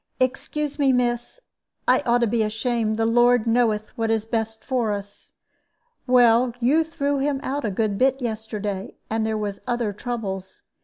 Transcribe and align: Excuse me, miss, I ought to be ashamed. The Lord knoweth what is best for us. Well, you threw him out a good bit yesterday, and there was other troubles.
Excuse 0.19 0.79
me, 0.79 0.91
miss, 0.91 1.39
I 1.87 1.99
ought 2.07 2.21
to 2.21 2.25
be 2.27 2.41
ashamed. 2.41 2.97
The 2.97 3.05
Lord 3.05 3.45
knoweth 3.45 3.95
what 3.95 4.09
is 4.09 4.25
best 4.25 4.65
for 4.65 4.91
us. 4.91 5.33
Well, 6.07 6.55
you 6.59 6.83
threw 6.83 7.19
him 7.19 7.39
out 7.43 7.65
a 7.65 7.69
good 7.69 7.99
bit 7.99 8.19
yesterday, 8.19 8.95
and 9.11 9.27
there 9.27 9.37
was 9.37 9.61
other 9.67 9.93
troubles. 9.93 10.63